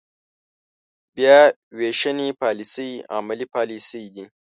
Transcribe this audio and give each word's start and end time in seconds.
بیا 1.15 1.39
وېشنې 1.77 2.29
پاليسۍ 2.41 2.89
عملي 3.15 3.47
پاليسۍ 3.55 4.03
دي. 4.15 4.25